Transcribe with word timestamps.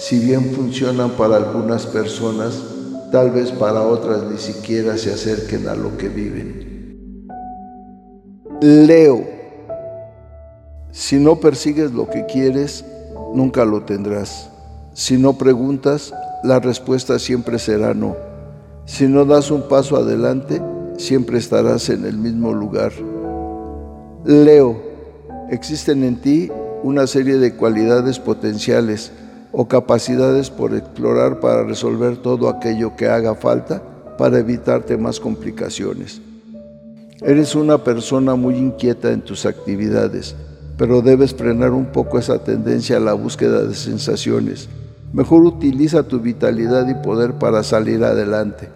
si 0.00 0.18
bien 0.18 0.52
funcionan 0.52 1.10
para 1.10 1.36
algunas 1.36 1.86
personas, 1.86 2.58
tal 3.12 3.30
vez 3.30 3.52
para 3.52 3.82
otras 3.82 4.24
ni 4.24 4.38
siquiera 4.38 4.96
se 4.96 5.12
acerquen 5.12 5.68
a 5.68 5.74
lo 5.74 5.96
que 5.98 6.08
viven. 6.08 7.28
Leo 8.62 9.40
si 10.92 11.20
no 11.20 11.36
persigues 11.36 11.92
lo 11.92 12.10
que 12.10 12.26
quieres, 12.26 12.84
nunca 13.32 13.64
lo 13.64 13.84
tendrás. 13.84 14.50
Si 14.92 15.18
no 15.18 15.34
preguntas, 15.34 16.12
la 16.42 16.58
respuesta 16.58 17.20
siempre 17.20 17.60
será 17.60 17.94
no. 17.94 18.16
Si 18.86 19.06
no 19.06 19.24
das 19.24 19.52
un 19.52 19.68
paso 19.68 19.96
adelante, 19.96 20.60
siempre 20.96 21.38
estarás 21.38 21.90
en 21.90 22.04
el 22.06 22.18
mismo 22.18 22.52
lugar. 22.52 22.92
Leo, 24.24 24.82
existen 25.48 26.02
en 26.02 26.20
ti 26.20 26.50
una 26.82 27.06
serie 27.06 27.38
de 27.38 27.54
cualidades 27.54 28.18
potenciales 28.18 29.12
o 29.52 29.68
capacidades 29.68 30.50
por 30.50 30.74
explorar 30.74 31.40
para 31.40 31.64
resolver 31.64 32.16
todo 32.16 32.48
aquello 32.48 32.96
que 32.96 33.08
haga 33.08 33.34
falta 33.34 33.82
para 34.18 34.38
evitarte 34.38 34.96
más 34.96 35.20
complicaciones. 35.20 36.20
Eres 37.22 37.54
una 37.54 37.78
persona 37.84 38.34
muy 38.34 38.56
inquieta 38.56 39.12
en 39.12 39.22
tus 39.22 39.46
actividades 39.46 40.34
pero 40.80 41.02
debes 41.02 41.34
frenar 41.34 41.72
un 41.72 41.92
poco 41.92 42.18
esa 42.18 42.42
tendencia 42.42 42.96
a 42.96 43.00
la 43.00 43.12
búsqueda 43.12 43.64
de 43.64 43.74
sensaciones. 43.74 44.70
Mejor 45.12 45.44
utiliza 45.44 46.04
tu 46.04 46.20
vitalidad 46.20 46.88
y 46.88 46.94
poder 47.04 47.34
para 47.34 47.62
salir 47.62 48.02
adelante. 48.02 48.70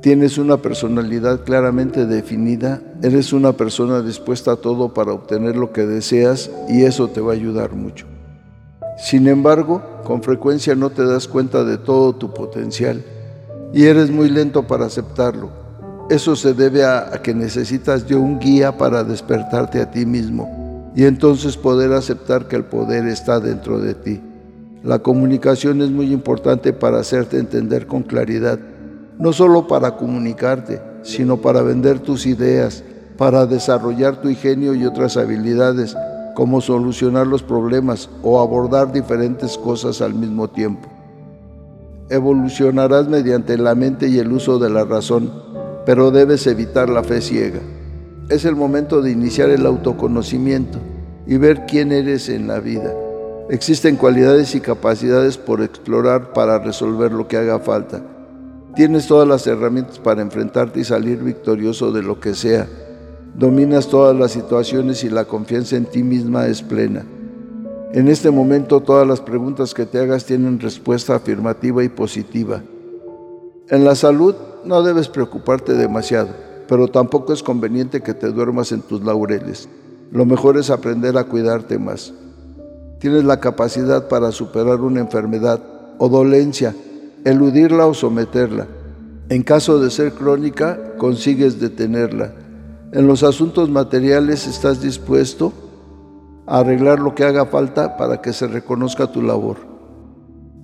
Tienes 0.00 0.38
una 0.38 0.56
personalidad 0.56 1.44
claramente 1.44 2.04
definida, 2.04 2.82
eres 3.00 3.32
una 3.32 3.52
persona 3.52 4.02
dispuesta 4.02 4.54
a 4.54 4.56
todo 4.56 4.92
para 4.92 5.12
obtener 5.12 5.54
lo 5.54 5.70
que 5.70 5.86
deseas 5.86 6.50
y 6.68 6.82
eso 6.82 7.06
te 7.06 7.20
va 7.20 7.30
a 7.30 7.36
ayudar 7.36 7.76
mucho. 7.76 8.06
Sin 8.96 9.28
embargo, 9.28 9.82
con 10.04 10.22
frecuencia 10.22 10.74
no 10.74 10.90
te 10.90 11.04
das 11.04 11.28
cuenta 11.28 11.64
de 11.64 11.76
todo 11.76 12.14
tu 12.14 12.32
potencial 12.32 13.04
y 13.72 13.84
eres 13.84 14.10
muy 14.10 14.30
lento 14.30 14.66
para 14.66 14.86
aceptarlo. 14.86 15.50
Eso 16.08 16.34
se 16.36 16.54
debe 16.54 16.84
a, 16.84 17.10
que 17.22 17.34
necesitas 17.34 18.10
un 18.12 18.38
guía 18.38 18.78
para 18.78 19.04
despertarte 19.04 19.80
a 19.80 19.90
ti 19.90 20.06
mismo 20.06 20.92
y 20.94 21.04
entonces 21.04 21.56
poder 21.56 21.92
aceptar 21.92 22.48
que 22.48 22.56
el 22.56 22.64
poder 22.64 23.06
está 23.06 23.38
dentro 23.38 23.80
de 23.80 23.94
ti. 23.94 24.22
La 24.82 25.00
comunicación 25.00 25.82
es 25.82 25.90
muy 25.90 26.12
importante 26.12 26.72
para 26.72 27.00
hacerte 27.00 27.38
entender 27.38 27.86
con 27.86 28.02
claridad, 28.02 28.58
no 29.18 29.32
solo 29.32 29.66
para 29.66 29.96
comunicarte, 29.96 30.80
sino 31.02 31.38
para 31.38 31.60
vender 31.60 31.98
tus 31.98 32.24
ideas, 32.24 32.82
para 33.18 33.46
desarrollar 33.46 34.22
tu 34.22 34.28
ingenio 34.28 34.74
y 34.74 34.86
otras 34.86 35.16
habilidades, 35.16 35.96
como 36.36 36.60
solucionar 36.60 37.26
los 37.26 37.42
problemas 37.42 38.08
o 38.22 38.38
abordar 38.38 38.92
diferentes 38.92 39.58
cosas 39.58 40.00
al 40.00 40.14
mismo 40.14 40.48
tiempo. 40.48 40.88
Evolucionarás 42.10 43.08
mediante 43.08 43.58
la 43.58 43.74
mente 43.74 44.06
y 44.06 44.20
el 44.20 44.30
uso 44.30 44.60
de 44.60 44.70
la 44.70 44.84
razón, 44.84 45.32
pero 45.84 46.12
debes 46.12 46.46
evitar 46.46 46.88
la 46.88 47.02
fe 47.02 47.20
ciega 47.20 47.58
es 48.28 48.44
el 48.44 48.56
momento 48.56 49.02
de 49.02 49.12
iniciar 49.12 49.50
el 49.50 49.66
autoconocimiento 49.66 50.78
y 51.26 51.36
ver 51.36 51.64
quién 51.66 51.92
eres 51.92 52.28
en 52.28 52.48
la 52.48 52.58
vida. 52.58 52.92
Existen 53.50 53.96
cualidades 53.96 54.54
y 54.56 54.60
capacidades 54.60 55.38
por 55.38 55.62
explorar 55.62 56.32
para 56.32 56.58
resolver 56.58 57.12
lo 57.12 57.28
que 57.28 57.36
haga 57.36 57.60
falta. 57.60 58.02
Tienes 58.74 59.06
todas 59.06 59.28
las 59.28 59.46
herramientas 59.46 60.00
para 60.00 60.22
enfrentarte 60.22 60.80
y 60.80 60.84
salir 60.84 61.22
victorioso 61.22 61.92
de 61.92 62.02
lo 62.02 62.18
que 62.18 62.34
sea. 62.34 62.66
Dominas 63.38 63.88
todas 63.88 64.16
las 64.16 64.32
situaciones 64.32 65.04
y 65.04 65.10
la 65.10 65.24
confianza 65.24 65.76
en 65.76 65.86
ti 65.86 66.02
misma 66.02 66.46
es 66.46 66.62
plena. 66.62 67.04
En 67.92 68.08
este 68.08 68.30
momento 68.30 68.80
todas 68.80 69.06
las 69.06 69.20
preguntas 69.20 69.74
que 69.74 69.86
te 69.86 69.98
hagas 69.98 70.24
tienen 70.24 70.60
respuesta 70.60 71.14
afirmativa 71.14 71.84
y 71.84 71.88
positiva. 71.88 72.62
En 73.68 73.84
la 73.84 73.94
salud 73.94 74.34
no 74.64 74.82
debes 74.82 75.08
preocuparte 75.08 75.74
demasiado 75.74 76.46
pero 76.68 76.88
tampoco 76.88 77.32
es 77.32 77.42
conveniente 77.42 78.02
que 78.02 78.14
te 78.14 78.28
duermas 78.28 78.72
en 78.72 78.82
tus 78.82 79.02
laureles. 79.02 79.68
Lo 80.10 80.24
mejor 80.24 80.56
es 80.56 80.70
aprender 80.70 81.16
a 81.16 81.24
cuidarte 81.24 81.78
más. 81.78 82.12
Tienes 82.98 83.24
la 83.24 83.40
capacidad 83.40 84.08
para 84.08 84.32
superar 84.32 84.80
una 84.80 85.00
enfermedad 85.00 85.60
o 85.98 86.08
dolencia, 86.08 86.74
eludirla 87.24 87.86
o 87.86 87.94
someterla. 87.94 88.66
En 89.28 89.42
caso 89.42 89.80
de 89.80 89.90
ser 89.90 90.12
crónica, 90.12 90.94
consigues 90.98 91.60
detenerla. 91.60 92.32
En 92.96 93.06
los 93.06 93.22
asuntos 93.22 93.68
materiales 93.68 94.46
estás 94.46 94.80
dispuesto 94.80 95.52
a 96.46 96.60
arreglar 96.60 96.98
lo 96.98 97.14
que 97.14 97.24
haga 97.24 97.44
falta 97.44 97.98
para 97.98 98.22
que 98.22 98.32
se 98.32 98.46
reconozca 98.46 99.12
tu 99.12 99.20
labor. 99.20 99.58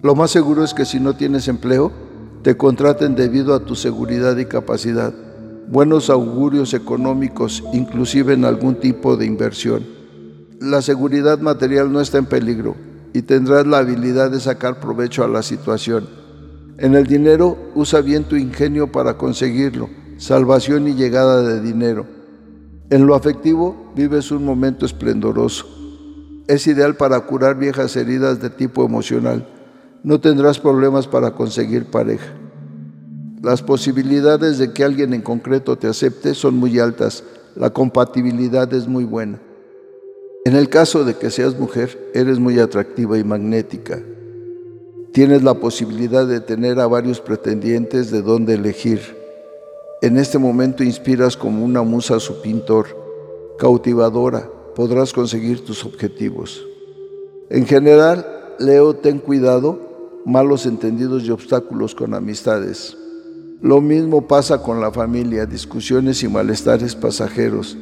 Lo 0.00 0.15
más 0.15 0.31
seguro 0.31 0.65
es 0.65 0.72
que 0.72 0.87
si 0.87 0.98
no 0.98 1.15
tienes 1.15 1.47
empleo, 1.47 1.92
te 2.41 2.56
contraten 2.56 3.16
debido 3.16 3.54
a 3.54 3.66
tu 3.66 3.75
seguridad 3.75 4.38
y 4.38 4.47
capacidad 4.47 5.12
buenos 5.69 6.09
augurios 6.09 6.72
económicos, 6.72 7.62
inclusive 7.75 8.32
en 8.32 8.47
algún 8.47 8.76
tipo 8.76 9.19
de 9.19 9.26
inversión. 9.26 9.84
La 10.59 10.81
seguridad 10.81 11.38
material 11.38 11.92
no 11.92 12.00
está 12.00 12.16
en 12.16 12.25
peligro 12.25 12.76
y 13.12 13.21
tendrás 13.21 13.66
la 13.66 13.76
habilidad 13.76 14.31
de 14.31 14.41
sacar 14.41 14.81
provecho 14.81 15.22
a 15.22 15.28
la 15.28 15.42
situación. 15.42 16.09
En 16.78 16.94
el 16.94 17.06
dinero, 17.06 17.59
usa 17.75 18.00
bien 18.00 18.25
tu 18.25 18.37
ingenio 18.37 18.91
para 18.91 19.19
conseguirlo, 19.19 19.91
salvación 20.16 20.88
y 20.88 20.94
llegada 20.94 21.42
de 21.42 21.60
dinero. 21.60 22.22
En 22.92 23.06
lo 23.06 23.14
afectivo, 23.14 23.91
vives 23.97 24.30
un 24.32 24.44
momento 24.44 24.84
esplendoroso. 24.84 25.64
Es 26.47 26.66
ideal 26.66 26.94
para 26.94 27.19
curar 27.20 27.56
viejas 27.56 27.97
heridas 27.97 28.42
de 28.42 28.50
tipo 28.50 28.84
emocional. 28.84 29.48
No 30.03 30.20
tendrás 30.20 30.58
problemas 30.58 31.08
para 31.08 31.30
conseguir 31.30 31.86
pareja. 31.86 32.34
Las 33.41 33.62
posibilidades 33.62 34.58
de 34.58 34.75
que 34.75 34.84
alguien 34.84 35.14
en 35.14 35.22
concreto 35.22 35.78
te 35.78 35.86
acepte 35.86 36.34
son 36.34 36.56
muy 36.56 36.78
altas, 36.78 37.25
la 37.56 37.70
compatibilidad 37.70 38.70
es 38.75 38.86
muy 38.86 39.04
buena. 39.04 39.41
En 40.44 40.54
el 40.54 40.69
caso 40.69 41.03
de 41.06 41.14
que 41.14 41.30
seas 41.30 41.59
mujer, 41.59 42.10
eres 42.12 42.41
muy 42.41 42.59
atractiva 42.59 43.16
y 43.16 43.24
magnética. 43.24 44.03
Tienes 45.12 45.42
la 45.42 45.54
posibilidad 45.54 46.26
de 46.26 46.41
tener 46.41 46.78
a 46.78 46.88
varios 46.88 47.22
pretendientes 47.22 48.10
de 48.10 48.20
dónde 48.20 48.53
elegir. 48.53 49.22
En 50.02 50.18
este 50.18 50.36
momento 50.36 50.82
inspiras 50.82 51.36
como 51.36 51.64
una 51.64 51.82
musa 51.82 52.16
a 52.16 52.20
su 52.20 52.42
pintor, 52.42 52.86
cautivadora, 53.56 54.50
podrás 54.74 55.12
conseguir 55.12 55.64
tus 55.64 55.84
objetivos. 55.84 56.66
En 57.50 57.66
general, 57.66 58.26
Leo, 58.58 58.94
ten 58.96 59.20
cuidado, 59.20 60.20
malos 60.26 60.66
entendidos 60.66 61.22
y 61.22 61.30
obstáculos 61.30 61.94
con 61.94 62.14
amistades. 62.14 62.96
Lo 63.60 63.80
mismo 63.80 64.26
pasa 64.26 64.60
con 64.60 64.80
la 64.80 64.91
familia, 64.91 65.46
discusiones 65.46 66.24
y 66.24 66.28
malestares 66.28 66.96
pasajeros. 66.96 67.78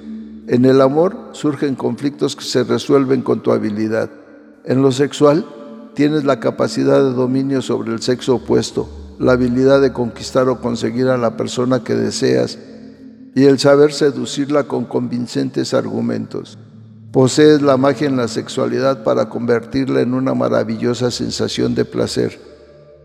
En 0.46 0.66
el 0.66 0.82
amor 0.82 1.30
surgen 1.32 1.74
conflictos 1.74 2.36
que 2.36 2.44
se 2.44 2.64
resuelven 2.64 3.22
con 3.22 3.42
tu 3.42 3.50
habilidad. 3.50 4.10
En 4.66 4.82
lo 4.82 4.92
sexual, 4.92 5.46
tienes 5.94 6.24
la 6.24 6.38
capacidad 6.38 7.02
de 7.02 7.14
dominio 7.14 7.62
sobre 7.62 7.92
el 7.92 8.02
sexo 8.02 8.34
opuesto, 8.34 8.90
la 9.20 9.32
habilidad 9.32 9.82
de 9.82 9.92
conquistar 9.92 10.48
o 10.48 10.62
conseguir 10.62 11.08
a 11.08 11.18
la 11.18 11.36
persona 11.36 11.84
que 11.84 11.94
deseas 11.94 12.58
y 13.34 13.44
el 13.44 13.58
saber 13.58 13.92
seducirla 13.92 14.64
con 14.64 14.86
convincentes 14.86 15.74
argumentos. 15.74 16.58
Posees 17.12 17.60
la 17.60 17.76
magia 17.76 18.08
en 18.08 18.16
la 18.16 18.28
sexualidad 18.28 19.04
para 19.04 19.28
convertirla 19.28 20.00
en 20.00 20.14
una 20.14 20.32
maravillosa 20.32 21.10
sensación 21.10 21.74
de 21.74 21.84
placer. 21.84 22.40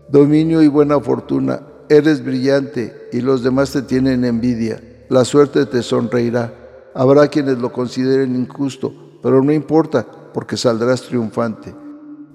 Dominio 0.08 0.62
y 0.62 0.68
buena 0.68 0.98
fortuna 1.00 1.60
Eres 1.90 2.24
brillante 2.24 3.08
y 3.12 3.20
los 3.20 3.42
demás 3.44 3.70
te 3.72 3.82
tienen 3.82 4.24
envidia. 4.24 4.82
La 5.08 5.24
suerte 5.24 5.66
te 5.66 5.82
sonreirá. 5.82 6.52
Habrá 6.94 7.28
quienes 7.28 7.58
lo 7.58 7.72
consideren 7.72 8.34
injusto, 8.34 8.92
pero 9.22 9.40
no 9.42 9.52
importa, 9.52 10.04
porque 10.32 10.56
saldrás 10.56 11.02
triunfante. 11.02 11.85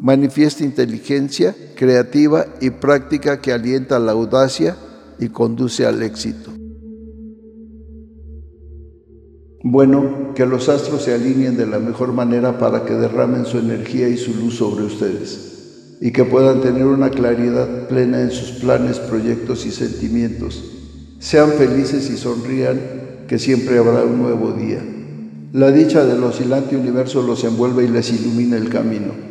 Manifiesta 0.01 0.63
inteligencia 0.63 1.55
creativa 1.75 2.47
y 2.59 2.71
práctica 2.71 3.39
que 3.39 3.53
alienta 3.53 3.99
la 3.99 4.13
audacia 4.13 4.75
y 5.19 5.29
conduce 5.29 5.85
al 5.85 6.01
éxito. 6.01 6.49
Bueno, 9.63 10.33
que 10.33 10.47
los 10.47 10.69
astros 10.69 11.03
se 11.03 11.13
alineen 11.13 11.55
de 11.55 11.67
la 11.67 11.77
mejor 11.77 12.13
manera 12.13 12.57
para 12.57 12.83
que 12.83 12.95
derramen 12.95 13.45
su 13.45 13.59
energía 13.59 14.09
y 14.09 14.17
su 14.17 14.33
luz 14.33 14.55
sobre 14.55 14.85
ustedes. 14.85 15.49
y 16.03 16.11
que 16.11 16.25
puedan 16.25 16.61
tener 16.61 16.87
una 16.87 17.11
claridad 17.11 17.87
plena 17.87 18.21
en 18.21 18.31
sus 18.31 18.59
planes, 18.59 18.97
proyectos 18.97 19.67
y 19.67 19.71
sentimientos. 19.71 20.63
Sean 21.19 21.51
felices 21.51 22.09
y 22.09 22.17
sonrían, 22.17 22.79
que 23.27 23.37
siempre 23.37 23.77
habrá 23.77 24.03
un 24.03 24.19
nuevo 24.19 24.51
día. 24.51 24.83
La 25.53 25.71
dicha 25.71 26.03
del 26.03 26.23
oscilante 26.23 26.75
universo 26.75 27.21
los 27.21 27.43
envuelve 27.43 27.83
y 27.83 27.87
les 27.87 28.11
ilumina 28.11 28.57
el 28.57 28.69
camino. 28.69 29.30